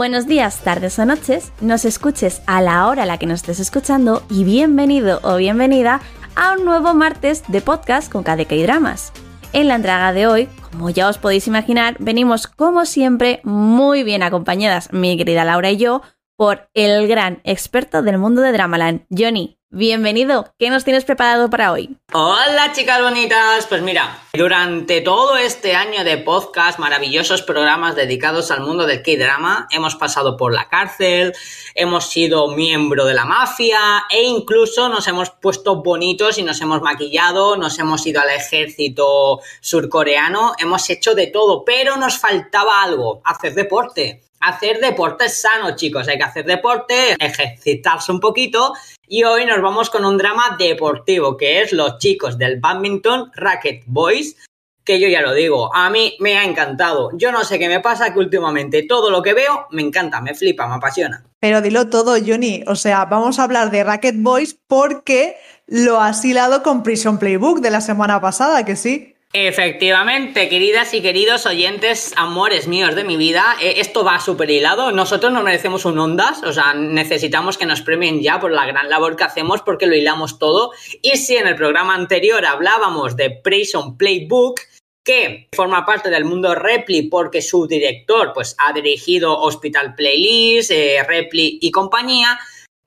[0.00, 3.60] Buenos días, tardes o noches, nos escuches a la hora a la que nos estés
[3.60, 6.00] escuchando y bienvenido o bienvenida
[6.36, 9.12] a un nuevo martes de podcast con KDK y Dramas.
[9.52, 14.22] En la entrega de hoy, como ya os podéis imaginar, venimos como siempre muy bien
[14.22, 16.00] acompañadas, mi querida Laura y yo,
[16.34, 19.59] por el gran experto del mundo de Dramaland, Johnny.
[19.72, 21.96] Bienvenido, ¿qué nos tienes preparado para hoy?
[22.12, 28.62] Hola chicas bonitas, pues mira, durante todo este año de podcast, maravillosos programas dedicados al
[28.62, 31.34] mundo del K-drama, hemos pasado por la cárcel,
[31.76, 36.82] hemos sido miembro de la mafia e incluso nos hemos puesto bonitos y nos hemos
[36.82, 43.22] maquillado, nos hemos ido al ejército surcoreano, hemos hecho de todo, pero nos faltaba algo,
[43.24, 46.08] hacer deporte hacer deporte sano, chicos.
[46.08, 48.74] Hay que hacer deporte, ejercitarse un poquito.
[49.06, 53.84] Y hoy nos vamos con un drama deportivo, que es los chicos del badminton Racket
[53.86, 54.36] Boys.
[54.82, 57.10] Que yo ya lo digo, a mí me ha encantado.
[57.12, 60.34] Yo no sé qué me pasa, que últimamente todo lo que veo me encanta, me
[60.34, 61.22] flipa, me apasiona.
[61.38, 62.64] Pero dilo todo, Johnny.
[62.66, 67.60] O sea, vamos a hablar de Racket Boys porque lo has hilado con Prison Playbook
[67.60, 69.14] de la semana pasada, que sí.
[69.32, 74.90] Efectivamente, queridas y queridos oyentes, amores míos de mi vida, eh, esto va súper hilado.
[74.90, 78.90] Nosotros no merecemos un ondas, o sea, necesitamos que nos premien ya por la gran
[78.90, 80.72] labor que hacemos porque lo hilamos todo.
[81.00, 84.62] Y si en el programa anterior hablábamos de Prison Playbook,
[85.04, 91.04] que forma parte del mundo Repli porque su director pues, ha dirigido Hospital Playlist, eh,
[91.06, 92.36] Repli y compañía,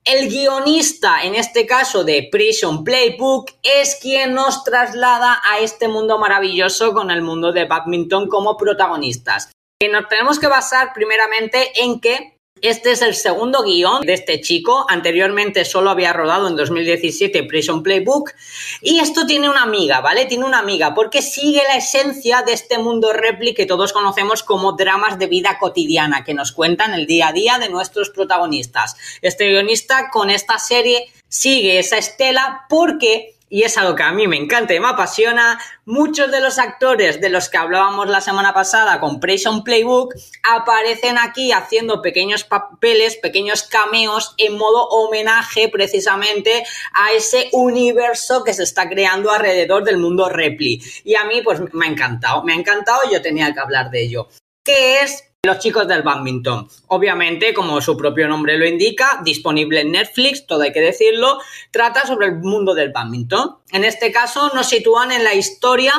[0.04, 6.18] el guionista, en este caso de Prison Playbook, es quien nos traslada a este mundo
[6.18, 9.50] maravilloso con el mundo de badminton como protagonistas.
[9.80, 12.33] Y nos tenemos que basar primeramente en que
[12.68, 14.86] este es el segundo guion de este chico.
[14.88, 18.32] Anteriormente solo había rodado en 2017 Prison Playbook.
[18.80, 20.24] Y esto tiene una amiga, ¿vale?
[20.24, 24.72] Tiene una amiga porque sigue la esencia de este mundo repli que todos conocemos como
[24.72, 28.96] dramas de vida cotidiana que nos cuentan el día a día de nuestros protagonistas.
[29.22, 34.26] Este guionista con esta serie sigue esa estela porque y es algo que a mí
[34.26, 38.52] me encanta y me apasiona, muchos de los actores de los que hablábamos la semana
[38.52, 46.64] pasada con Prison Playbook aparecen aquí haciendo pequeños papeles, pequeños cameos en modo homenaje precisamente
[46.94, 50.82] a ese universo que se está creando alrededor del mundo Repli.
[51.04, 54.02] Y a mí pues me ha encantado, me ha encantado yo tenía que hablar de
[54.02, 54.26] ello.
[54.64, 56.68] ¿Qué es los chicos del badminton.
[56.88, 61.38] Obviamente, como su propio nombre lo indica, disponible en Netflix, todo hay que decirlo,
[61.70, 63.58] trata sobre el mundo del badminton.
[63.72, 65.92] En este caso nos sitúan en la historia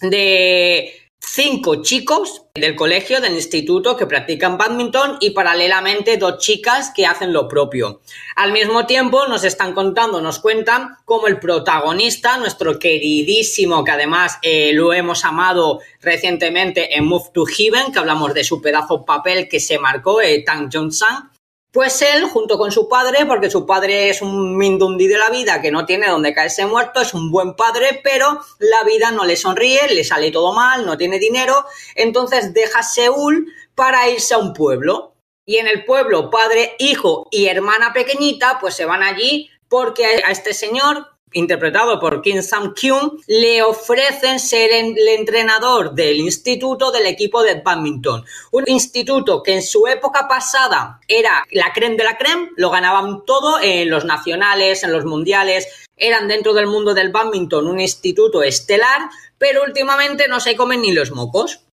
[0.00, 7.04] de cinco chicos del colegio, del instituto, que practican badminton y paralelamente dos chicas que
[7.04, 8.00] hacen lo propio.
[8.36, 14.38] Al mismo tiempo nos están contando, nos cuentan cómo el protagonista, nuestro queridísimo, que además
[14.42, 19.48] eh, lo hemos amado recientemente en Move to Heaven, que hablamos de su pedazo papel
[19.48, 21.30] que se marcó, eh, Tang Jong-sang,
[21.76, 25.60] pues él, junto con su padre, porque su padre es un mindundi de la vida
[25.60, 29.36] que no tiene donde caerse muerto, es un buen padre, pero la vida no le
[29.36, 34.54] sonríe, le sale todo mal, no tiene dinero, entonces deja Seúl para irse a un
[34.54, 35.16] pueblo.
[35.44, 40.30] Y en el pueblo, padre, hijo y hermana pequeñita, pues se van allí porque a
[40.30, 47.42] este señor interpretado por Kim Sam-kyun, le ofrecen ser el entrenador del instituto del equipo
[47.42, 48.24] de badminton.
[48.52, 53.24] Un instituto que en su época pasada era la creme de la creme, lo ganaban
[53.24, 58.42] todo en los nacionales, en los mundiales, eran dentro del mundo del badminton un instituto
[58.42, 59.08] estelar,
[59.38, 61.65] pero últimamente no se comen ni los mocos.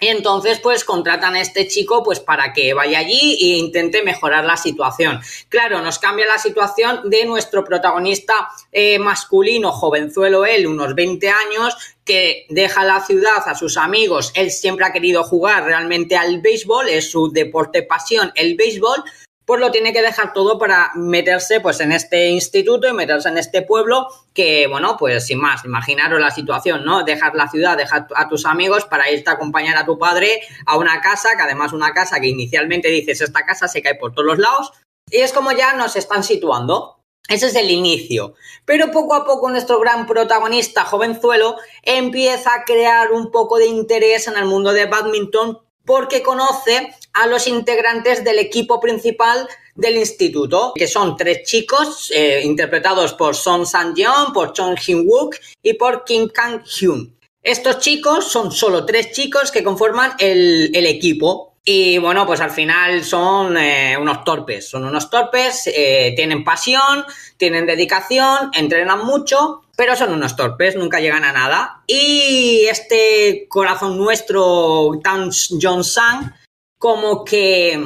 [0.00, 4.44] Y entonces, pues contratan a este chico pues para que vaya allí e intente mejorar
[4.44, 5.20] la situación.
[5.48, 8.34] Claro, nos cambia la situación de nuestro protagonista
[8.72, 14.32] eh, masculino, jovenzuelo él, unos 20 años, que deja la ciudad a sus amigos.
[14.34, 19.04] Él siempre ha querido jugar realmente al béisbol, es su deporte pasión, el béisbol,
[19.50, 23.36] pues lo tiene que dejar todo para meterse pues en este instituto y meterse en
[23.36, 27.02] este pueblo que, bueno, pues sin más, imaginaros la situación, ¿no?
[27.02, 30.76] Dejar la ciudad, dejar a tus amigos para irte a acompañar a tu padre a
[30.76, 34.24] una casa, que además una casa que inicialmente dices, esta casa se cae por todos
[34.24, 34.72] los lados,
[35.10, 37.00] y es como ya nos están situando.
[37.28, 38.34] Ese es el inicio.
[38.64, 44.28] Pero poco a poco nuestro gran protagonista, jovenzuelo, empieza a crear un poco de interés
[44.28, 50.72] en el mundo de badminton porque conoce a los integrantes del equipo principal del instituto,
[50.74, 56.28] que son tres chicos eh, interpretados por Son San-yeon, por Chong Hyun-wook y por Kim
[56.28, 57.16] Kang-hyun.
[57.42, 61.49] Estos chicos son solo tres chicos que conforman el, equipo.
[61.72, 67.04] Y bueno, pues al final son eh, unos torpes, son unos torpes, eh, tienen pasión,
[67.36, 71.84] tienen dedicación, entrenan mucho, pero son unos torpes, nunca llegan a nada.
[71.86, 75.30] Y este corazón nuestro, Tan
[75.62, 76.34] John Sang,
[76.76, 77.80] como que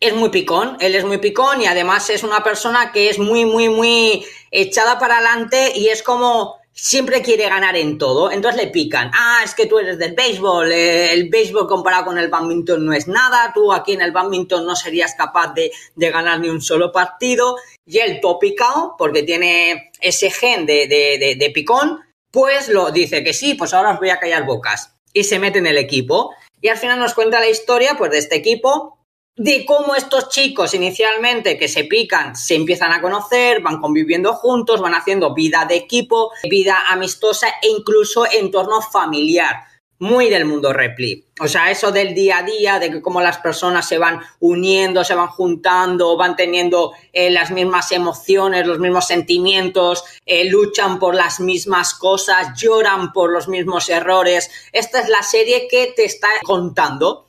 [0.00, 3.44] es muy picón, él es muy picón y además es una persona que es muy,
[3.44, 8.70] muy, muy echada para adelante y es como siempre quiere ganar en todo, entonces le
[8.70, 9.10] pican.
[9.14, 12.92] Ah, es que tú eres del béisbol, eh, el béisbol comparado con el badminton no
[12.92, 16.92] es nada, tú aquí en el badminton no serías capaz de, ganar ni un solo
[16.92, 17.56] partido.
[17.86, 22.00] Y el todo picado, porque tiene ese gen de, de, de picón,
[22.30, 24.92] pues lo dice que sí, pues ahora os voy a callar bocas.
[25.12, 26.34] Y se mete en el equipo.
[26.60, 28.95] Y al final nos cuenta la historia pues, de este equipo
[29.36, 34.80] de cómo estos chicos inicialmente que se pican se empiezan a conocer, van conviviendo juntos,
[34.80, 39.64] van haciendo vida de equipo, vida amistosa e incluso entorno familiar.
[39.98, 41.24] Muy del mundo repli.
[41.40, 45.04] O sea, eso del día a día, de que cómo las personas se van uniendo,
[45.04, 51.14] se van juntando, van teniendo eh, las mismas emociones, los mismos sentimientos, eh, luchan por
[51.14, 54.50] las mismas cosas, lloran por los mismos errores.
[54.70, 57.25] Esta es la serie que te está contando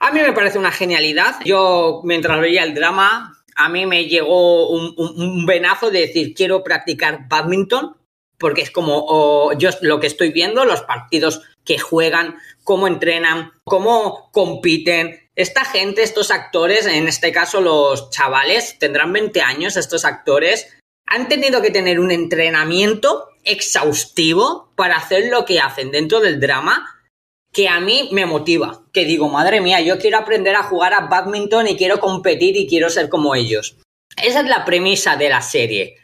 [0.00, 1.36] a mí me parece una genialidad.
[1.44, 7.28] Yo, mientras veía el drama, a mí me llegó un, venazo de decir, quiero practicar
[7.28, 7.96] badminton,
[8.38, 14.30] porque es como yo lo que estoy viendo, los partidos que juegan, cómo entrenan, cómo
[14.32, 15.30] compiten.
[15.36, 20.74] Esta gente, estos actores, en este caso los chavales, tendrán 20 años, estos actores,
[21.04, 26.99] han tenido que tener un entrenamiento exhaustivo para hacer lo que hacen dentro del drama
[27.52, 31.06] que a mí me motiva, que digo, madre mía, yo quiero aprender a jugar a
[31.06, 33.76] badminton y quiero competir y quiero ser como ellos.
[34.22, 35.96] Esa es la premisa de la serie.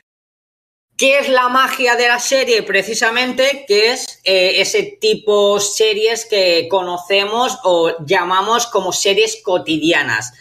[0.96, 2.62] ¿Qué es la magia de la serie?
[2.62, 10.32] Precisamente que es eh, ese tipo series que conocemos o llamamos como series cotidianas.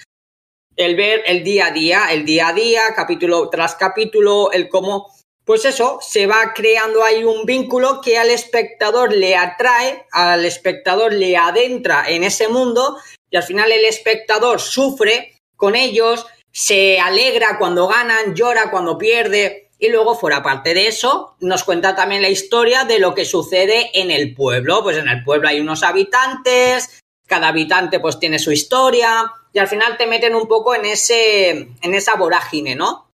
[0.78, 5.14] El ver el día a día, el día a día, capítulo tras capítulo, el cómo
[5.46, 11.14] pues eso, se va creando ahí un vínculo que al espectador le atrae, al espectador
[11.14, 12.98] le adentra en ese mundo
[13.30, 19.70] y al final el espectador sufre con ellos, se alegra cuando ganan, llora cuando pierde
[19.78, 23.92] y luego fuera parte de eso nos cuenta también la historia de lo que sucede
[23.94, 28.52] en el pueblo, pues en el pueblo hay unos habitantes, cada habitante pues tiene su
[28.52, 33.05] historia y al final te meten un poco en ese en esa vorágine, ¿no?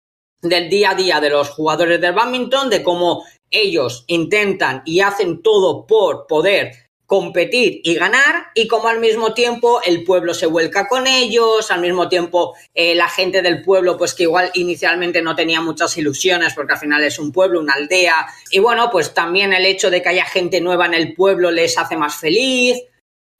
[0.41, 5.41] Del día a día de los jugadores del badminton, de cómo ellos intentan y hacen
[5.41, 6.73] todo por poder
[7.11, 11.81] competir y ganar y como al mismo tiempo el pueblo se vuelca con ellos, al
[11.81, 16.53] mismo tiempo eh, la gente del pueblo pues que igual inicialmente no tenía muchas ilusiones
[16.53, 20.01] porque al final es un pueblo, una aldea y bueno pues también el hecho de
[20.01, 22.81] que haya gente nueva en el pueblo les hace más feliz,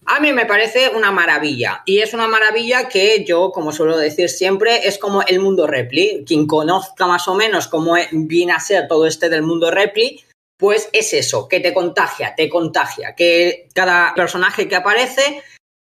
[0.06, 4.30] a mí me parece una maravilla y es una maravilla que yo, como suelo decir
[4.30, 6.24] siempre, es como el mundo Repli.
[6.26, 10.24] Quien conozca más o menos cómo viene a ser todo este del mundo Repli,
[10.58, 15.44] pues es eso, que te contagia, te contagia, que cada personaje que aparece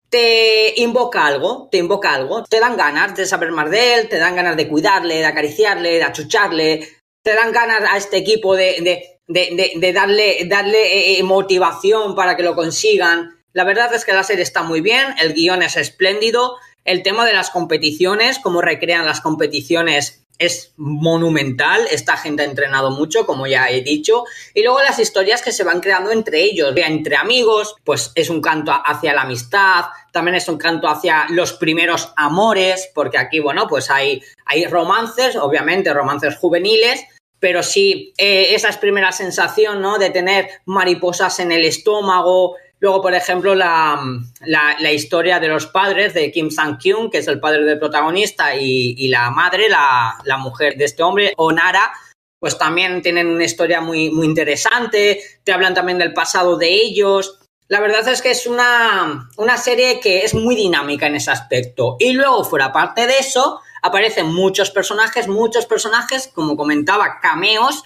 [0.09, 4.17] te invoca algo, te invoca algo, te dan ganas de saber más de él, te
[4.17, 6.89] dan ganas de cuidarle, de acariciarle, de achucharle,
[7.23, 9.19] te dan ganas a este equipo de,
[9.93, 13.36] darle, darle eh, motivación para que lo consigan.
[13.57, 17.25] La verdad es que la serie está muy bien, el guion es espléndido, el tema
[17.25, 23.47] de las competiciones, cómo recrean las competiciones es monumental, esta gente ha entrenado mucho, como
[23.47, 27.73] ya he dicho, y luego las historias que se van creando entre ellos, entre amigos,
[27.83, 32.91] pues es un canto hacia la amistad, también es un canto hacia los primeros amores,
[32.93, 37.03] porque aquí, bueno, pues hay, hay romances, obviamente romances juveniles,
[37.39, 39.97] pero sí eh, esa es primera sensación, ¿no?
[39.97, 43.99] De tener mariposas en el estómago, Luego, por ejemplo, la,
[44.91, 49.31] historia de los padres de Kim Sang-kyun, que es el padre del protagonista, y, la
[49.31, 51.91] madre, la, mujer de este hombre, Onara,
[52.39, 57.39] pues también tienen una historia muy, muy interesante, te hablan también del pasado de ellos.
[57.67, 61.95] La verdad es que es una, una serie que es muy dinámica en ese aspecto.
[61.99, 67.83] Y luego, fuera parte de eso, aparecen muchos personajes, muchos personajes, como comentaba, cameos,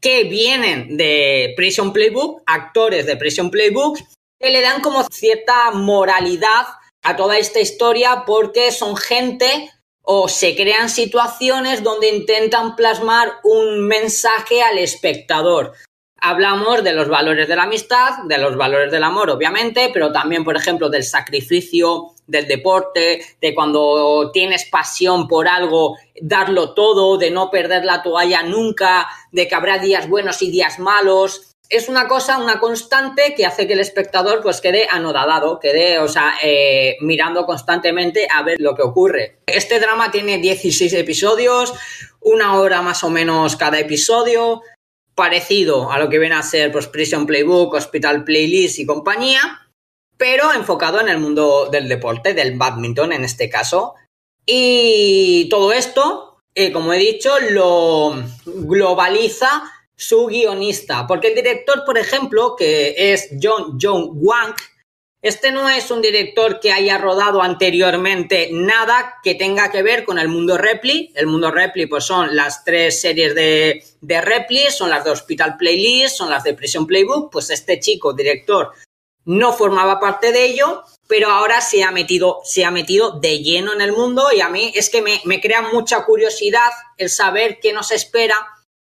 [0.00, 3.98] que vienen de Prison Playbook, actores de Prison Playbook,
[4.42, 6.66] que le dan como cierta moralidad
[7.02, 9.70] a toda esta historia porque son gente
[10.02, 15.74] o se crean situaciones donde intentan plasmar un mensaje al espectador.
[16.20, 20.44] Hablamos de los valores de la amistad, de los valores del amor, obviamente, pero también,
[20.44, 27.30] por ejemplo, del sacrificio, del deporte, de cuando tienes pasión por algo, darlo todo, de
[27.30, 32.06] no perder la toalla nunca, de que habrá días buenos y días malos, es una
[32.06, 36.98] cosa, una constante que hace que el espectador pues quede anodadado, quede, o sea, eh,
[37.00, 39.38] mirando constantemente a ver lo que ocurre.
[39.46, 41.72] Este drama tiene 16 episodios,
[42.20, 44.60] una hora más o menos cada episodio,
[45.14, 49.66] parecido a lo que viene a ser pues, Prison Playbook, Hospital Playlist y compañía,
[50.18, 53.94] pero enfocado en el mundo del deporte, del badminton en este caso.
[54.44, 58.12] Y todo esto, eh, como he dicho, lo
[58.44, 59.64] globaliza
[59.96, 61.06] su guionista.
[61.06, 64.54] Porque el director, por ejemplo, que es John John Wang,
[65.22, 70.18] este no es un director que haya rodado anteriormente nada que tenga que ver con
[70.18, 71.12] el mundo Repli.
[71.14, 75.56] El mundo Repli pues son las tres series de, de Repli, son las de Hospital
[75.56, 77.30] Playlist, son las de Prison Playbook.
[77.30, 78.72] Pues este chico, director,
[79.24, 83.72] no formaba parte de ello, pero ahora se ha metido, se ha metido de lleno
[83.72, 87.60] en el mundo y a mí es que me, me crea mucha curiosidad el saber
[87.60, 88.34] qué nos espera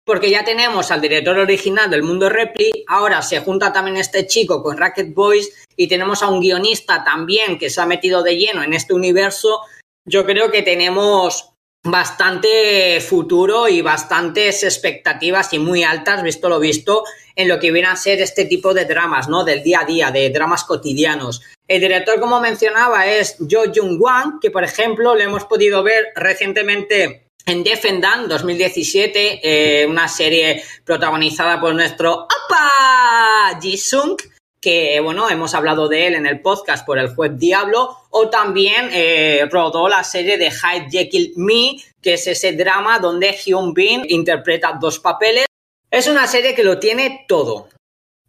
[0.06, 4.62] porque ya tenemos al director original del mundo Repli, ahora se junta también este chico
[4.62, 8.64] con Racket Boys y tenemos a un guionista también que se ha metido de lleno
[8.64, 9.62] en este universo,
[10.06, 11.50] yo creo que tenemos
[11.84, 17.04] bastante futuro y bastantes expectativas y muy altas, visto lo visto,
[17.36, 19.44] en lo que viene a ser este tipo de dramas, ¿no?
[19.44, 21.42] Del día a día, de dramas cotidianos.
[21.68, 26.08] El director, como mencionaba, es Jo Jung Wang, que por ejemplo le hemos podido ver
[26.16, 34.18] recientemente en Defendan 2017, eh, una serie protagonizada por nuestro Opa Jisung,
[34.60, 38.90] que bueno, hemos hablado de él en el podcast por el juez Diablo, o también
[38.92, 44.04] eh, rodó la serie de Hyde Jekyll Me, que es ese drama donde Hyun Bin
[44.10, 45.46] interpreta dos papeles.
[45.92, 47.70] Es una serie que lo tiene todo.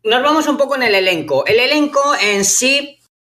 [0.04, 1.46] Nos vamos un poco en el elenco.
[1.46, 2.95] El elenco en sí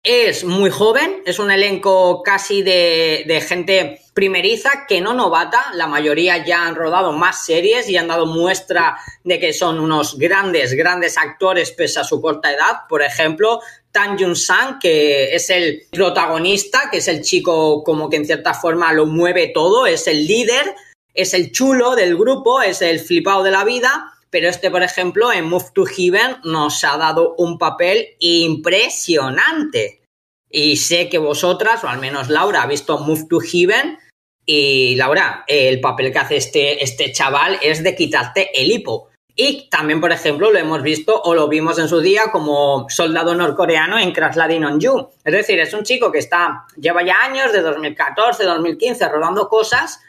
[0.08, 6.46] es muy joven, es un elenco casi de, gente primeriza que no novata, la mayoría
[6.46, 11.18] ya han rodado más series y han dado muestra de que son unos grandes, grandes
[11.18, 12.86] actores pese a su corta edad.
[12.88, 13.60] Por ejemplo,
[13.92, 18.54] Tan Jun Sang, que es el protagonista, que es el chico como que en cierta
[18.54, 20.74] forma lo mueve todo, es el líder,
[21.12, 24.14] es el chulo del grupo, es el flipado de la vida.
[24.30, 29.97] Pero este, por ejemplo, en Move to Heaven nos ha dado un papel impresionante.
[30.50, 33.98] Y sé que vosotras, o al menos Laura, ha visto Move to Heaven
[34.46, 39.08] y Laura, el papel que hace este, este chaval es de quitarte el hipo.
[39.40, 43.36] Y también, por ejemplo, lo hemos visto o lo vimos en su día como soldado
[43.36, 45.10] norcoreano en Crash Landing on You.
[45.22, 50.00] Es decir, es un chico que está, lleva ya años, de 2014, 2015, rodando cosas,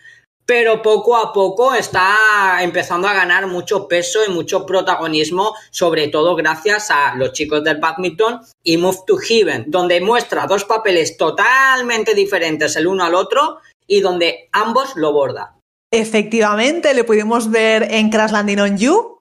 [0.50, 2.18] pero poco a poco está
[2.62, 7.77] empezando a ganar mucho peso y mucho protagonismo, sobre todo gracias a los chicos del
[7.77, 13.60] badminton y Move to Heaven, donde muestra dos papeles totalmente diferentes el uno al otro
[13.86, 15.50] y donde ambos lo bordan.
[15.91, 19.20] Efectivamente, le pudimos ver en Crash Landing on You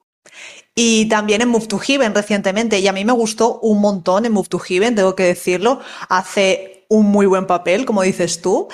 [0.73, 2.79] y también en Move to Heaven recientemente.
[2.79, 5.79] Y a mí me gustó un montón en Move to Heaven, tengo que decirlo.
[6.09, 8.67] Hace un muy buen papel, como dices tú.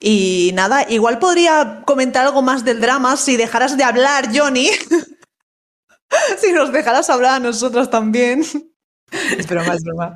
[0.00, 4.70] Y nada, igual podría comentar algo más del drama si dejaras de hablar, Johnny.
[6.38, 8.40] si nos dejaras hablar a nosotros también.
[9.10, 10.14] es broma, es broma.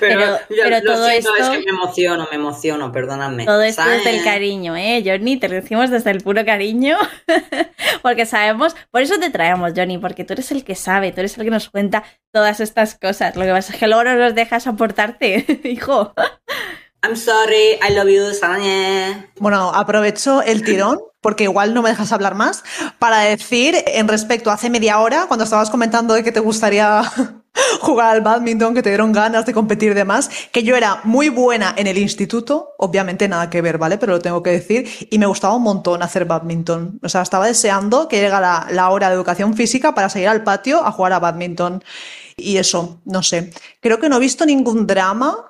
[0.00, 0.38] Pero,
[0.84, 3.44] todo esto, es que me emociono, me emociono, perdóname.
[3.44, 5.36] Todo esto desde el cariño, ¿eh, Johnny?
[5.36, 6.96] Te lo decimos desde el puro cariño,
[8.02, 11.38] porque sabemos, por eso te traemos, Johnny, porque tú eres el que sabe, tú eres
[11.38, 12.02] el que nos cuenta
[12.32, 13.36] todas estas cosas.
[13.36, 16.14] Lo que pasa es que luego no nos dejas aportarte, hijo.
[17.02, 19.30] I'm sorry, I love you, Sarañe.
[19.38, 22.62] Bueno, aprovecho el tirón, porque igual no me dejas hablar más,
[22.98, 27.02] para decir en respecto a hace media hora, cuando estabas comentando de que te gustaría
[27.80, 31.30] jugar al badminton, que te dieron ganas de competir y demás, que yo era muy
[31.30, 33.96] buena en el instituto, obviamente nada que ver, ¿vale?
[33.96, 37.00] Pero lo tengo que decir, y me gustaba un montón hacer badminton.
[37.02, 40.84] O sea, estaba deseando que llegara la hora de educación física para salir al patio
[40.84, 41.82] a jugar a badminton.
[42.36, 43.52] Y eso, no sé.
[43.80, 45.49] Creo que no he visto ningún drama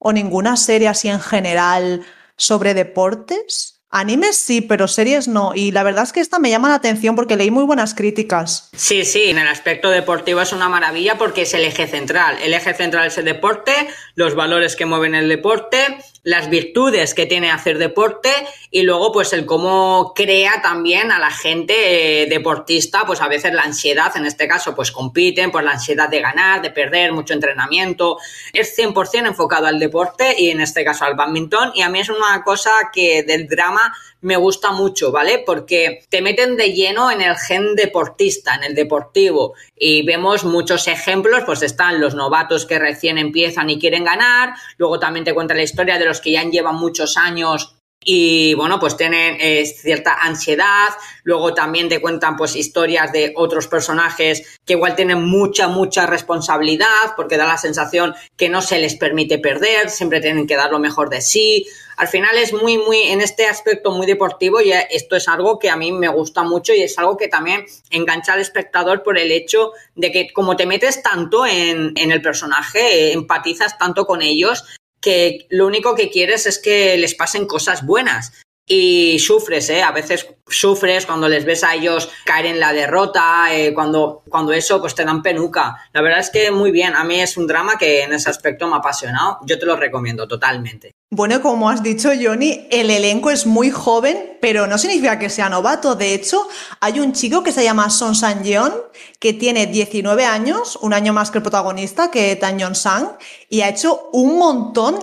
[0.00, 2.04] o ninguna serie así en general
[2.36, 5.52] sobre deportes Animes sí, pero series no.
[5.52, 8.70] Y la verdad es que esta me llama la atención porque leí muy buenas críticas.
[8.76, 12.38] Sí, sí, en el aspecto deportivo es una maravilla porque es el eje central.
[12.40, 13.72] El eje central es el deporte,
[14.14, 18.30] los valores que mueven el deporte, las virtudes que tiene hacer deporte
[18.70, 23.52] y luego pues el cómo crea también a la gente eh, deportista, pues a veces
[23.52, 27.34] la ansiedad, en este caso pues compiten por la ansiedad de ganar, de perder, mucho
[27.34, 28.18] entrenamiento.
[28.52, 32.10] Es 100% enfocado al deporte y en este caso al badminton y a mí es
[32.10, 35.42] una cosa que del drama me gusta mucho, ¿vale?
[35.44, 39.54] Porque te meten de lleno en el gen deportista, en el deportivo.
[39.76, 44.98] Y vemos muchos ejemplos, pues están los novatos que recién empiezan y quieren ganar, luego
[44.98, 48.96] también te cuenta la historia de los que ya llevan muchos años y bueno, pues
[48.96, 50.88] tienen eh, cierta ansiedad,
[51.22, 57.14] luego también te cuentan pues historias de otros personajes que igual tienen mucha, mucha responsabilidad
[57.14, 60.78] porque da la sensación que no se les permite perder, siempre tienen que dar lo
[60.78, 61.66] mejor de sí.
[61.98, 65.68] Al final es muy, muy, en este aspecto muy deportivo y esto es algo que
[65.68, 69.30] a mí me gusta mucho y es algo que también engancha al espectador por el
[69.30, 74.64] hecho de que como te metes tanto en, en el personaje, empatizas tanto con ellos,
[75.00, 78.32] que lo único que quieres es que les pasen cosas buenas
[78.72, 79.82] y sufres, ¿eh?
[79.82, 84.52] A veces sufres cuando les ves a ellos caer en la derrota, eh, cuando, cuando
[84.52, 85.76] eso pues te dan penuca.
[85.92, 88.68] La verdad es que muy bien, a mí es un drama que en ese aspecto
[88.68, 90.92] me ha apasionado, yo te lo recomiendo totalmente.
[91.10, 95.48] Bueno, como has dicho, Johnny, el elenco es muy joven, pero no significa que sea
[95.48, 95.96] novato.
[95.96, 96.46] De hecho,
[96.78, 98.72] hay un chico que se llama Son San Yeon,
[99.18, 103.16] que tiene 19 años, un año más que el protagonista, que Tan Yon Sang,
[103.48, 104.96] y ha hecho un montón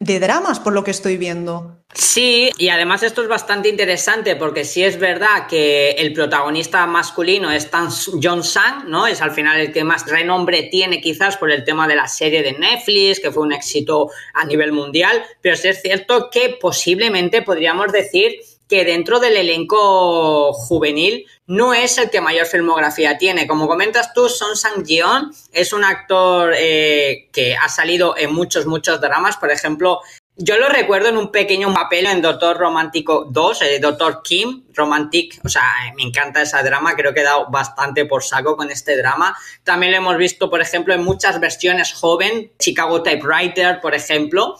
[0.00, 1.81] de dramas, por lo que estoy viendo.
[1.94, 7.50] Sí, y además esto es bastante interesante porque sí es verdad que el protagonista masculino
[7.50, 7.88] es Tan
[8.22, 9.06] John Sang, ¿no?
[9.06, 12.42] Es al final el que más renombre tiene quizás por el tema de la serie
[12.42, 17.42] de Netflix, que fue un éxito a nivel mundial, pero sí es cierto que posiblemente
[17.42, 18.36] podríamos decir
[18.68, 23.46] que dentro del elenco juvenil no es el que mayor filmografía tiene.
[23.46, 28.98] Como comentas tú, Son Sang-yeon es un actor eh, que ha salido en muchos, muchos
[28.98, 29.36] dramas.
[29.36, 30.00] Por ejemplo,
[30.36, 35.38] yo lo recuerdo en un pequeño papel en Doctor Romántico 2, eh, Doctor Kim, Romantic,
[35.44, 38.70] o sea, eh, me encanta ese drama, creo que he dado bastante por saco con
[38.70, 39.36] este drama.
[39.62, 44.56] También lo hemos visto, por ejemplo, en muchas versiones joven, Chicago Typewriter, por ejemplo.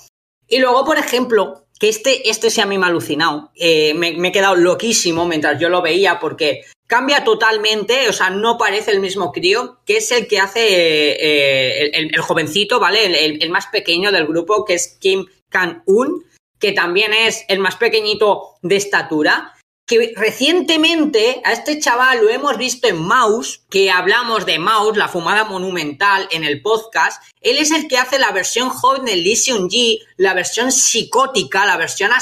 [0.47, 4.09] Y luego, por ejemplo, que este, este sí a mí me ha alucinado, eh, me,
[4.11, 9.01] he quedado loquísimo mientras yo lo veía porque cambia totalmente, o sea, no parece el
[9.01, 13.07] mismo crío, que es el que hace el, jovencito, ¿vale?
[13.07, 16.25] El, el, más pequeño del grupo, que es Kim Kan-un,
[16.59, 19.55] que también es el más pequeñito de estatura,
[19.87, 25.09] que recientemente a este chaval lo hemos visto en Mouse, que hablamos de Mouse, la
[25.09, 27.23] fumada monumental en el podcast.
[27.41, 31.77] Él es el que hace la versión joven de Lee Seung-ji, la versión psicótica, la
[31.77, 32.19] versión a,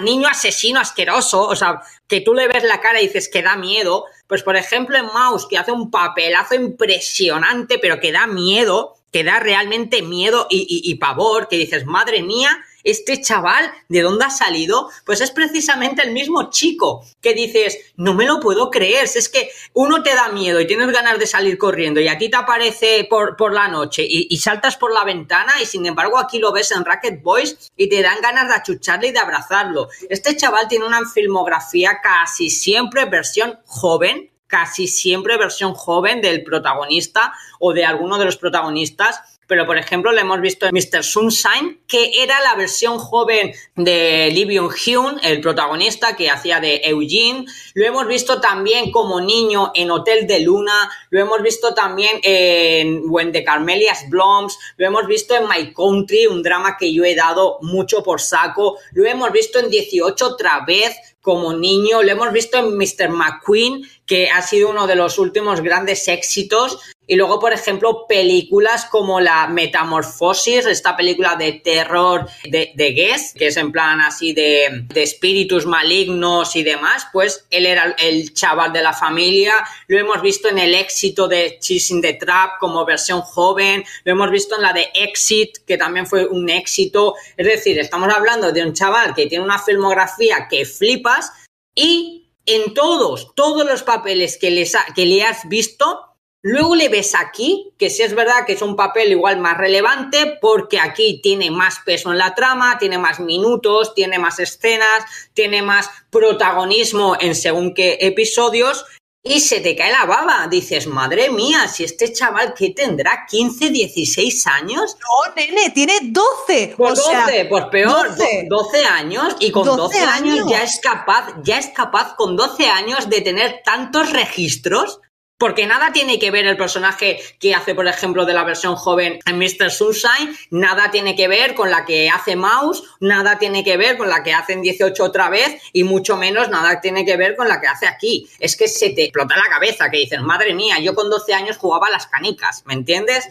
[0.00, 3.56] niño asesino asqueroso, o sea, que tú le ves la cara y dices que da
[3.56, 4.06] miedo.
[4.26, 9.22] Pues por ejemplo en Mouse, que hace un papelazo impresionante, pero que da miedo, que
[9.22, 12.50] da realmente miedo y, pavor, que dices, madre mía,
[12.82, 14.90] este chaval, ¿de dónde ha salido?
[15.06, 19.52] Pues es precisamente el mismo chico que dices, no me lo puedo creer, es que
[19.72, 23.36] uno te da miedo y tienes ganas de salir corriendo y aquí te aparece por,
[23.36, 26.84] por la noche y, saltas por la ventana y sin embargo aquí lo ves en
[26.84, 29.90] Racket Boys y te dan ganas de achucharle y de abrazarlo.
[30.10, 37.32] Este chaval tiene una filmografía casi siempre versión joven, casi siempre versión joven del protagonista
[37.58, 39.20] o de alguno de los protagonistas.
[39.48, 41.02] Pero, por ejemplo, lo hemos visto en Mr.
[41.02, 47.44] Sunshine, que era la versión joven de Lee Byung-hyun, el protagonista que hacía de Eugene.
[47.74, 50.88] Lo hemos visto también como niño en Hotel de Luna.
[51.10, 54.56] Lo hemos visto también en When the Carmelias Bloms.
[54.76, 58.78] Lo hemos visto en My Country, un drama que yo he dado mucho por saco.
[58.92, 62.02] Lo hemos visto en 18 otra vez como niño.
[62.02, 63.08] Lo hemos visto en Mr.
[63.08, 66.78] McQueen, que ha sido uno de los últimos grandes éxitos.
[67.06, 73.46] Y luego, por ejemplo, películas como la Metamorfosis, esta película de terror de, de que
[73.46, 78.82] es en plan así de, espíritus malignos y demás, pues él era el chaval de
[78.82, 79.52] la familia.
[79.86, 83.84] Lo hemos visto en el éxito de Chasing the Trap como versión joven.
[84.04, 87.16] Lo hemos visto en la de Exit, que también fue un éxito.
[87.36, 91.30] Es decir, estamos hablando de un chaval que tiene una filmografía que flipas
[91.74, 96.14] y en todos, todos los papeles que, que le has visto,
[96.46, 100.36] Luego le ves aquí, que sí es verdad que es un papel igual más relevante
[100.42, 105.62] porque aquí tiene más peso en la trama, tiene más minutos, tiene más escenas, tiene
[105.62, 108.84] más protagonismo en según qué episodios
[109.26, 110.46] y se te cae la baba.
[110.48, 114.96] Dices, madre mía, si este chaval que tendrá 15, 16 años.
[115.00, 116.74] No, nene, tiene 12.
[116.76, 118.14] Pues 12, pues peor,
[118.48, 118.84] 12.
[118.84, 123.22] años y con 12, años ya es capaz, ya es capaz con 12 años de
[123.22, 125.00] tener tantos registros
[125.38, 129.18] porque nada tiene que ver el personaje que hace, por ejemplo, de la versión joven
[129.26, 129.70] en Mr.
[129.70, 134.08] Sunshine, nada tiene que ver con la que hace Mouse, nada tiene que ver con
[134.08, 137.48] la que hace en 18 otra vez y mucho menos nada tiene que ver con
[137.48, 138.28] la que hace aquí.
[138.38, 141.56] Es que se te explota la cabeza, que dices, madre mía, yo con 12 años
[141.56, 143.28] jugaba las canicas, ¿me entiendes?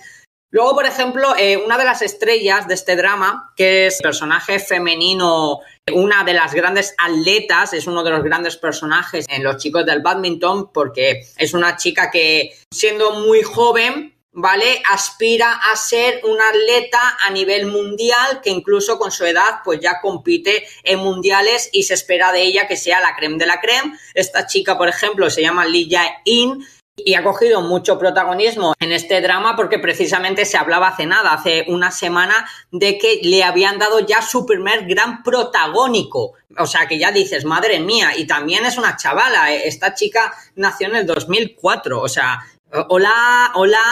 [0.54, 5.62] Luego, por ejemplo, eh, una de las estrellas de este drama, que es personaje femenino
[5.92, 10.04] una de las grandes atletas, es uno de los grandes personajes en los chicos del
[10.04, 14.84] badminton porque es una chica que siendo muy joven, ¿vale?
[14.92, 20.00] Aspira a ser una atleta a nivel mundial que incluso con su edad pues ya
[20.04, 23.98] compite en mundiales y se espera de ella que sea la creme de la creme.
[24.14, 26.64] Esta chica, por ejemplo, se llama Lee Jae-in
[26.96, 31.66] y ha cogido mucho protagonismo en este drama porque precisamente se hablaba hace nada, hace
[31.68, 36.34] una semana, de que le habían dado ya su primer gran protagónico.
[36.58, 40.88] O sea, que ya dices, madre mía, y también es una chavala, esta chica nació
[40.88, 42.44] en el 2004, o sea,
[42.90, 43.84] Hola, hola,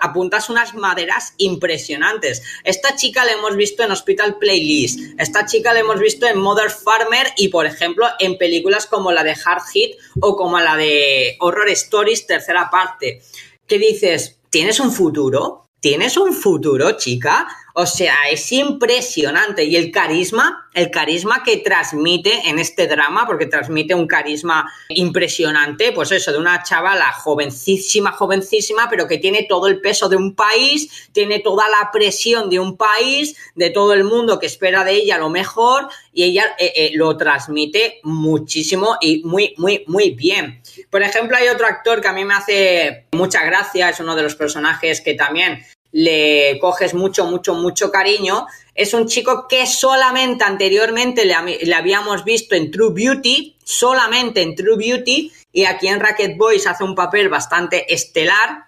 [0.00, 2.42] apuntas unas maderas impresionantes.
[2.64, 6.70] Esta chica la hemos visto en Hospital Playlist, esta chica la hemos visto en Mother
[6.70, 11.36] Farmer y, por ejemplo, en películas como la de Hard Hit o como la de
[11.38, 13.20] Horror Stories, tercera parte.
[13.66, 14.38] ¿Qué dices?
[14.48, 15.68] ¿Tienes un futuro?
[15.78, 17.46] ¿Tienes un futuro, chica?
[17.74, 19.64] O sea, es impresionante.
[19.64, 25.92] Y el carisma, el carisma que transmite en este drama, porque transmite un carisma impresionante,
[25.92, 30.34] pues eso, de una chavala jovencísima, jovencísima, pero que tiene todo el peso de un
[30.34, 34.92] país, tiene toda la presión de un país, de todo el mundo que espera de
[34.92, 40.62] ella lo mejor, y ella eh, eh, lo transmite muchísimo y muy, muy, muy bien.
[40.90, 44.22] Por ejemplo, hay otro actor que a mí me hace mucha gracia, es uno de
[44.22, 48.46] los personajes que también le coges mucho, mucho, mucho cariño.
[48.74, 54.76] Es un chico que solamente anteriormente le, habíamos visto en True Beauty, solamente en True
[54.76, 58.66] Beauty, y aquí en Racket Boys hace un papel bastante estelar,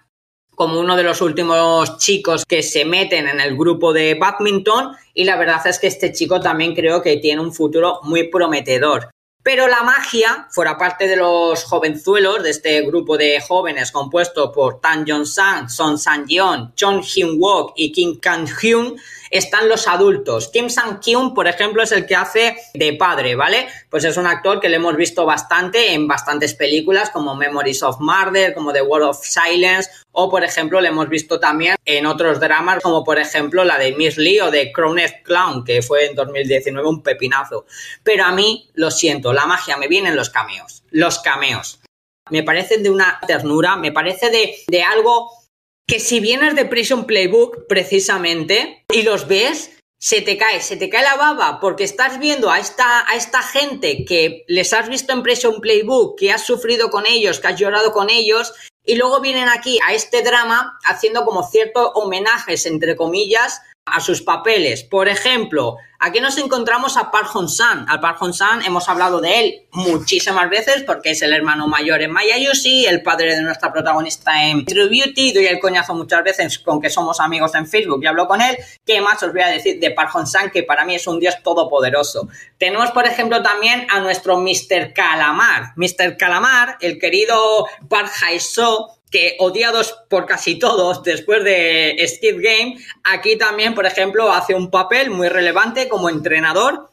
[0.55, 5.23] como uno de los últimos chicos que se meten en el grupo de badminton, y
[5.23, 9.12] la verdad es que este chico también creo que tiene un futuro muy prometedor.
[9.43, 14.79] Pero la magia, fuera parte de los jovenzuelos, de este grupo de jóvenes compuesto por
[14.79, 18.95] Tan Jong-sang, Son Sang-yeon, Chon Hyun-wook y Kim Kang-hyun,
[19.33, 20.49] están los adultos.
[20.49, 23.67] Kim Sang-kyun, por ejemplo, es el que hace de padre, ¿vale?
[23.89, 27.97] Pues es un actor que le hemos visto bastante en bastantes películas como Memories of
[27.99, 32.39] Murder, como The World of Silence, o por ejemplo le hemos visto también en otros
[32.39, 36.15] dramas como por ejemplo la de Miss Lee o de Crowned Clown, que fue en
[36.15, 37.65] 2019 un pepinazo.
[38.03, 40.83] Pero a mí, lo siento, la magia me viene en los cameos.
[40.91, 41.81] Los cameos.
[42.29, 45.42] Me parecen de una ternura, me parece de, de algo
[45.87, 50.89] que si vienes de Prison Playbook, precisamente, y los ves, se te cae, se te
[50.89, 55.13] cae la baba porque estás viendo a esta, a esta gente que les has visto
[55.13, 58.53] en Prison Playbook, que has sufrido con ellos, que has llorado con ellos,
[58.85, 64.21] y luego vienen aquí a este drama haciendo como ciertos homenajes, entre comillas, a sus
[64.21, 64.83] papeles.
[64.83, 67.85] Por ejemplo, aquí nos encontramos a Park Hong-san.
[67.87, 72.11] Al Park Hong-san hemos hablado de él muchísimas veces porque es el hermano mayor en
[72.11, 75.31] Maya Yusi, el padre de nuestra protagonista en True Beauty.
[75.31, 78.57] Doy el coñazo muchas veces con que somos amigos en Facebook y hablo con él.
[78.85, 80.51] ¿Qué más os voy a decir de Park Hong-san?
[80.51, 82.27] Que para mí es un dios todopoderoso.
[82.57, 84.91] Tenemos, por ejemplo, también a nuestro Mr.
[84.93, 85.71] Calamar.
[85.77, 86.17] Mr.
[86.17, 93.37] Calamar, el querido Park Hae-soo, que odiados por casi todos después de Skid Game, aquí
[93.37, 96.89] también, por ejemplo, hace un papel muy relevante como entrenador.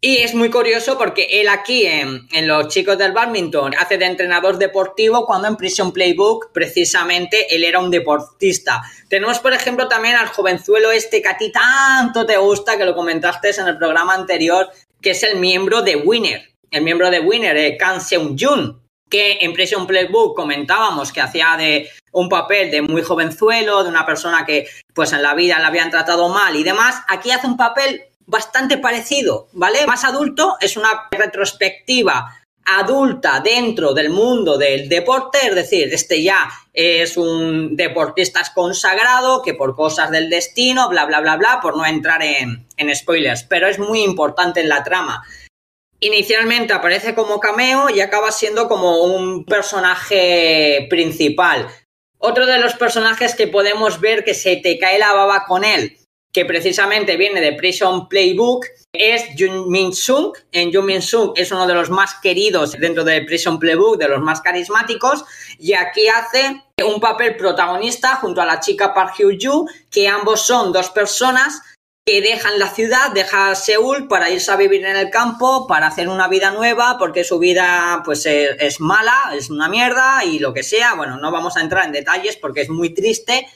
[0.00, 4.56] Y es muy curioso porque él aquí en, los chicos del badminton hace de entrenador
[4.56, 8.82] deportivo cuando en Prison Playbook precisamente él era un deportista.
[9.10, 12.94] Tenemos por ejemplo también al jovenzuelo este que a ti tanto te gusta, que lo
[12.94, 14.70] comentaste en el programa anterior,
[15.02, 16.48] que es el miembro de Winner.
[16.70, 21.88] El miembro de Winner, eh, Kang Seung-jun, que en Prison Playbook comentábamos que hacía de
[22.12, 25.90] un papel de muy jovenzuelo, de una persona que pues en la vida la habían
[25.90, 29.86] tratado mal y demás, aquí hace un papel bastante parecido, ¿vale?
[29.86, 36.48] Más adulto, es una retrospectiva adulta dentro del mundo del deporte, es decir, este ya
[36.72, 41.86] es un deportista consagrado que por cosas del destino, bla, bla, bla, bla, por no
[41.86, 45.22] entrar en, en spoilers, pero es muy importante en la trama
[46.00, 51.68] inicialmente aparece como cameo y acaba siendo como un personaje principal.
[52.18, 55.98] Otro de los personajes que podemos ver que se te cae la baba con él,
[56.32, 60.32] que precisamente viene de Prison Playbook, es Jun Min Sung.
[60.52, 64.08] En Jun Min Sung es uno de los más queridos dentro de Prison Playbook, de
[64.08, 65.24] los más carismáticos,
[65.58, 70.46] y aquí hace un papel protagonista junto a la chica Park Hyo Joo, que ambos
[70.46, 71.62] son dos personas
[72.06, 76.08] que dejan la ciudad, deja Seúl para irse a vivir en el campo, para hacer
[76.08, 80.62] una vida nueva, porque su vida pues es, mala, es una mierda y lo que
[80.62, 80.94] sea.
[80.94, 83.48] Bueno, no vamos a entrar en detalles porque es muy triste,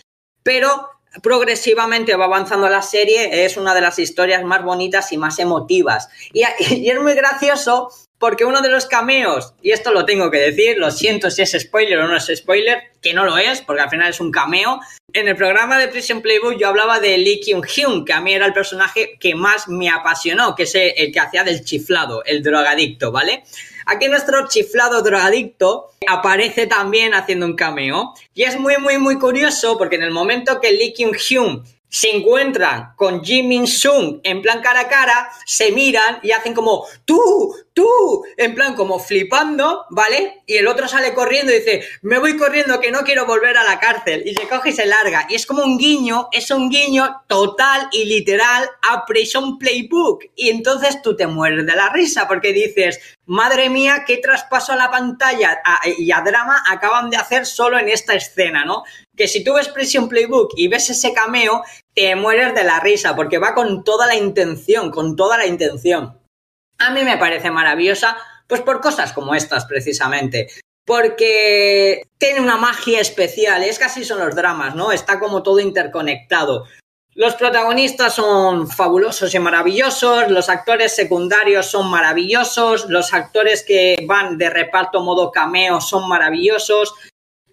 [0.43, 0.89] pero
[1.23, 6.09] progresivamente va avanzando la serie, es una de las historias más bonitas y más emotivas.
[6.33, 6.43] Y,
[6.75, 10.77] y es muy gracioso porque uno de los cameos, y esto lo tengo que decir,
[10.77, 13.89] lo siento si es spoiler o no es spoiler, que no lo es, porque al
[13.89, 14.79] final es un cameo.
[15.15, 18.35] En el programa de Prison Playbook yo hablaba de Lee Kyung Hyun, que a mí
[18.35, 22.43] era el personaje que más me apasionó, que es el que hacía del chiflado, el
[22.43, 23.43] drogadicto, ¿vale?
[23.87, 28.13] Aquí nuestro chiflado drogadicto aparece también haciendo un cameo.
[28.35, 32.17] Y es muy, muy, muy curioso porque en el momento que Lee Kyung Hyun se
[32.17, 37.55] encuentran con Jimin Sung en plan cara a cara, se miran y hacen como tú,
[37.75, 40.43] tú, en plan como flipando, ¿vale?
[40.47, 43.65] Y el otro sale corriendo y dice, me voy corriendo que no quiero volver a
[43.65, 44.23] la cárcel.
[44.25, 45.27] Y se coge y se larga.
[45.29, 50.25] Y es como un guiño, es un guiño total y literal a Prison Playbook.
[50.37, 54.77] Y entonces tú te mueres de la risa porque dices, madre mía, qué traspaso a
[54.77, 55.61] la pantalla
[55.99, 58.85] y a drama acaban de hacer solo en esta escena, ¿no?
[59.21, 61.63] Que si tú ves Prison Playbook y ves ese cameo,
[61.95, 66.19] te mueres de la risa porque va con toda la intención, con toda la intención.
[66.79, 70.49] A mí me parece maravillosa, pues por cosas como estas precisamente.
[70.87, 74.91] Porque tiene una magia especial, es casi son los dramas, ¿no?
[74.91, 76.65] Está como todo interconectado.
[77.15, 84.39] Los protagonistas son fabulosos y maravillosos, los actores secundarios son maravillosos, los actores que van
[84.39, 86.95] de reparto modo cameo son maravillosos.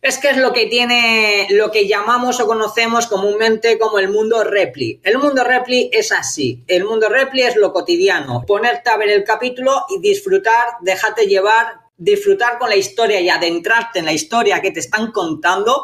[0.07, 4.41] Es que es lo que tiene, lo que llamamos o conocemos comúnmente como el mundo
[4.41, 5.01] repli.
[5.03, 6.63] El mundo repli es así.
[6.65, 8.45] El mundo repli es lo cotidiano.
[8.47, 13.99] Ponerte a ver el capítulo y disfrutar, déjate llevar, disfrutar con la historia y adentrarte
[13.99, 15.83] en la historia que te están contando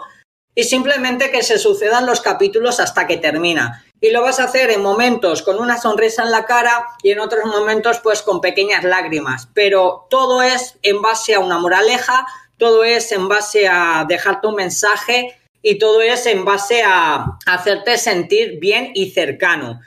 [0.56, 3.84] y simplemente que se sucedan los capítulos hasta que termina.
[4.00, 7.20] Y lo vas a hacer en momentos con una sonrisa en la cara y en
[7.20, 9.50] otros momentos pues con pequeñas lágrimas.
[9.54, 12.26] Pero todo es en base a una moraleja,
[12.58, 17.98] todo es en base a dejarte un mensaje y todo es en base a hacerte
[17.98, 19.80] sentir bien y cercano.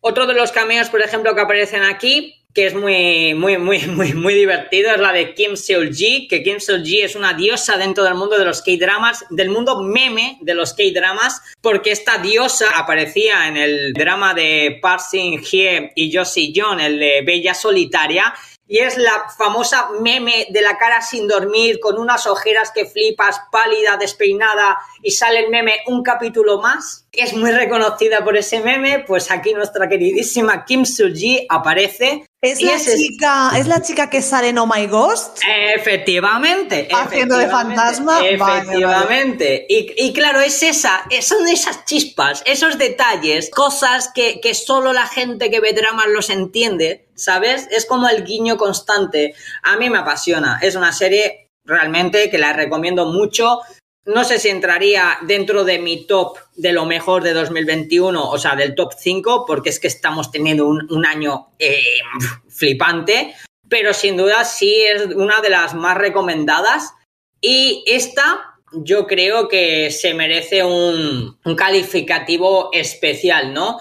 [0.00, 4.14] Otro de los cameos, por ejemplo, que aparecen aquí que es muy, muy, muy, muy,
[4.14, 8.14] muy divertido, es la de Kim Seul-ji, que Kim Seul-ji es una diosa dentro del
[8.14, 13.56] mundo de los K-dramas, del mundo meme de los K-dramas, porque esta diosa aparecía en
[13.56, 18.32] el drama de Park Shin-hye y Josie John, el de Bella Solitaria,
[18.66, 23.40] y es la famosa meme de la cara sin dormir, con unas ojeras que flipas,
[23.52, 27.06] pálida, despeinada, y sale el meme un capítulo más.
[27.12, 32.26] Es muy reconocida por ese meme, pues aquí nuestra queridísima Kim Soo-ji aparece.
[32.44, 35.38] ¿Es la, chica, ¿Es la chica que sale en Oh My Ghost?
[35.74, 36.88] Efectivamente.
[36.92, 38.20] Haciendo de fantasma.
[38.22, 39.66] Efectivamente.
[39.66, 45.50] Y, claro, es esa, son esas chispas, esos detalles, cosas que, que solo la gente
[45.50, 47.66] que ve dramas los entiende, ¿sabes?
[47.70, 49.34] Es como el guiño constante.
[49.62, 50.58] A mí me apasiona.
[50.60, 53.60] Es una serie realmente que la recomiendo mucho.
[54.06, 58.54] No sé si entraría dentro de mi top de lo mejor de 2021, o sea,
[58.54, 62.00] del top 5, porque es que estamos teniendo un, año eh,
[62.48, 63.34] flipante,
[63.68, 66.92] pero sin duda sí es una de las más recomendadas.
[67.40, 73.78] Y esta yo creo que se merece un, un calificativo especial, ¿no?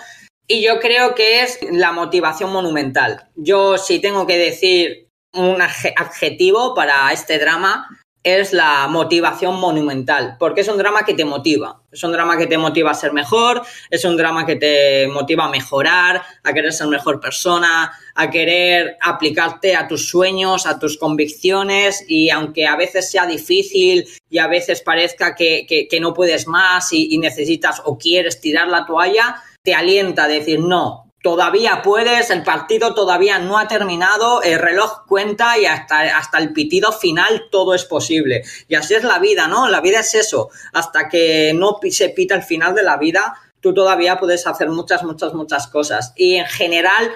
[0.48, 3.30] Y yo creo que es la motivación monumental.
[3.36, 7.88] Yo si tengo que decir un adjetivo para este drama,
[8.24, 12.48] es la motivación monumental, porque es un drama que te motiva, es un drama que
[12.48, 16.72] te motiva a ser mejor, es un drama que te motiva a mejorar, a querer
[16.72, 22.78] ser mejor persona, a querer aplicarte a tus sueños, a tus convicciones y aunque a
[22.78, 28.40] veces sea difícil y a veces parezca que, no puedes más y necesitas o quieres
[28.40, 33.68] tirar la toalla, te alienta a decir no, todavía puedes, el partido todavía no ha
[33.68, 38.44] terminado, el reloj cuenta y hasta, hasta el pitido final todo es posible.
[38.68, 39.70] Y así es la vida, ¿no?
[39.70, 40.50] La vida es eso.
[40.74, 45.04] Hasta que no se pita el final de la vida, tú todavía puedes hacer muchas,
[45.04, 46.12] muchas, muchas cosas.
[46.18, 47.10] Y en general,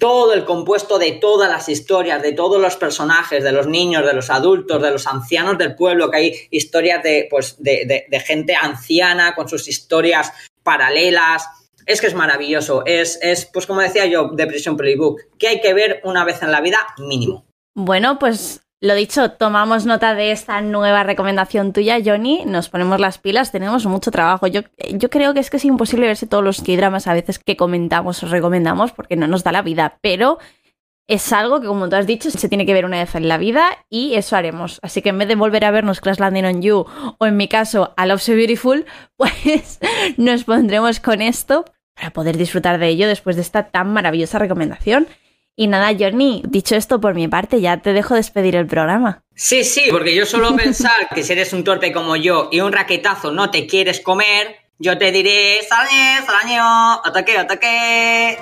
[0.00, 4.14] todo el compuesto de todas las historias, de todos los personajes, de los niños, de
[4.14, 8.56] los adultos, de los ancianos del pueblo, que hay historias de, pues, de, de gente
[8.60, 10.32] anciana con sus historias
[10.64, 11.46] paralelas,
[11.86, 12.84] es que es maravilloso.
[12.86, 16.42] Es, es, pues como decía yo, de Prison Playbook, que hay que ver una vez
[16.42, 17.44] en la vida mínimo.
[17.74, 22.44] Bueno, pues lo dicho, tomamos nota de esta nueva recomendación tuya, Johnny.
[22.44, 24.46] Nos ponemos las pilas, tenemos mucho trabajo.
[24.46, 24.60] Yo,
[24.92, 28.22] yo creo que es que es imposible verse todos los K-dramas a veces que comentamos
[28.22, 30.38] o recomendamos porque no nos da la vida, pero
[31.06, 33.38] es algo que, como tú has dicho, se tiene que ver una vez en la
[33.38, 34.80] vida y eso haremos.
[34.82, 36.86] Así que en vez de volver a vernos Crash Landing on You
[37.18, 39.80] o en mi caso a Love So Beautiful, pues
[40.16, 41.64] nos pondremos con esto
[41.94, 45.08] para poder disfrutar de ello después de esta tan maravillosa recomendación.
[45.56, 49.22] Y nada, Johnny, dicho esto por mi parte, ya te dejo despedir el programa.
[49.36, 52.72] Sí, sí, porque yo solo pensar que si eres un torpe como yo y un
[52.72, 58.38] raquetazo no te quieres comer, yo te diré, salañe, salaño, ataque, ataque.